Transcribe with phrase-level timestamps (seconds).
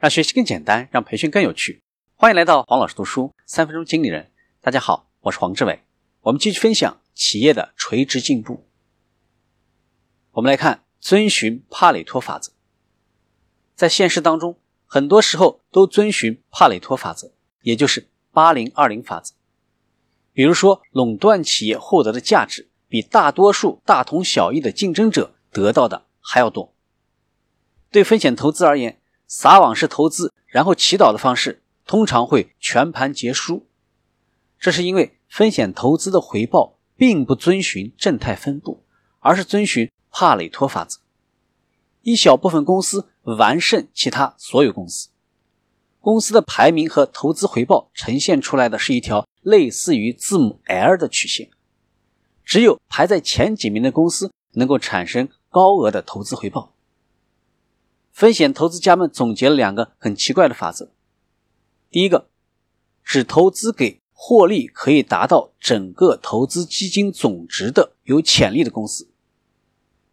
[0.00, 1.82] 让学习更简单，让培训更有趣。
[2.14, 4.30] 欢迎来到黄老师读书三分钟经理人。
[4.62, 5.82] 大家好，我是黄志伟。
[6.22, 8.64] 我们继续分享企业的垂直进步。
[10.30, 12.50] 我们来看遵循帕累托法则。
[13.74, 19.34] 在现实当中，很多时候都遵循帕累托法则，也就是八零二零法则。
[20.32, 26.72] 比如说，垄断企业获得的价值比大多数大同小异的竞争者得到的还要多。
[27.90, 28.98] 对风险投资而言，
[29.32, 33.68] 撒网式投资然后祈祷的方式通常会全盘皆输。
[34.58, 38.84] 这是因为风险投资的回报并不遵循正态分布，
[39.20, 40.98] 而是遵循帕累托法则。
[42.02, 45.10] 一小部分公司完胜其他所有公司，
[46.00, 51.50] 公司的排名和投资回报呈现出来的是一条类似于字母 L 的曲线。
[52.44, 56.74] 只有排在前几名的公司能够产生高额的投资回报。
[58.12, 60.90] 风险投资家们总结了两个很奇怪的法则：
[61.90, 62.28] 第一个，
[63.02, 69.06] 只投资给获利可以达到整个投资基金总值的有潜力的公司；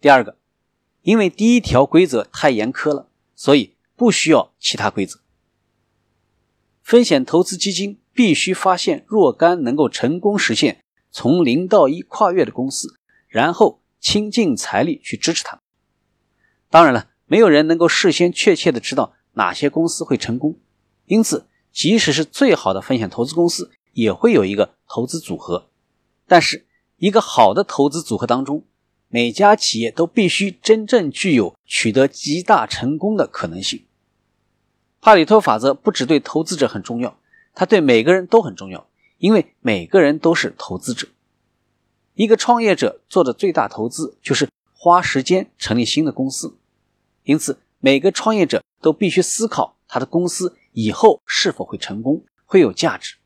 [0.00, 0.36] 第二个，
[1.02, 5.20] 因为第一条规则太严苛了，所以不需要其他规则。
[6.82, 12.98] 风险投资基金必须发现若干能够成功实现从零到一跨越的公司，
[13.28, 15.62] 然后倾尽财力去支持他们。
[16.68, 17.12] 当然了。
[17.26, 20.56] 没有人能够事先确切的知道哪些公司会成功，
[21.06, 25.70] 因此，即使是最好的风险投资公司，也会有一个投资组合。
[26.26, 28.64] 但是，一个好的投资组合当中，
[29.08, 33.84] 每家企业都必须真正具有取得极大成功的可能性。
[35.00, 37.18] 帕里托法则不只对投资者很重要，
[37.54, 41.08] 它对每个人都很重要，因为每个人都是投资者。
[42.14, 46.56] 一个创业者做的最大投资就是花时间成立新的公司。
[47.24, 53.16] 因此，每个创业者都必须思考他的公司以后是否会成功，会有价值。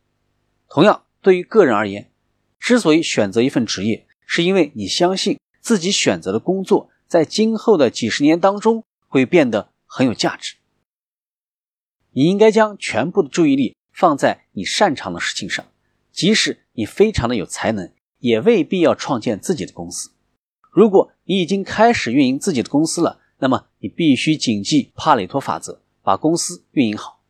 [0.68, 2.10] 同样，对于个人而言，
[2.58, 10.56] 之所以选择一份职业，是因为你相信自己选择的工作在今后的几十年当中会变得很有价值。
[12.12, 15.64] 你应该将全部的注意力放在你擅长的事情上，
[16.12, 20.12] 即使你非常的有才能，也未必要创建自己的公司。
[20.70, 27.22] 如果你已经开始运营自己的公司了，那么你必须谨记帕累托法则，把公司运营好。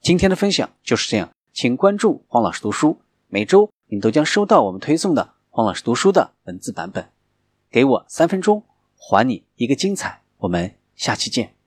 [0.00, 7.10] 今天的分享就是这样，请关注黄老师读书，每周你都将收到我们推送的黄老师读书的文字版本。
[7.70, 8.64] 给我三分钟，
[8.96, 10.22] 还你一个精彩。
[10.38, 11.59] 我们下期见。